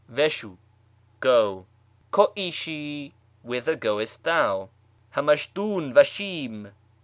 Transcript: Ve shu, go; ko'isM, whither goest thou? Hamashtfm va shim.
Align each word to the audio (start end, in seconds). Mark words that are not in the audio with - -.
Ve 0.09 0.29
shu, 0.29 0.57
go; 1.19 1.67
ko'isM, 2.09 3.11
whither 3.43 3.75
goest 3.75 4.23
thou? 4.23 4.69
Hamashtfm 5.15 5.93
va 5.93 6.01
shim. 6.03 6.71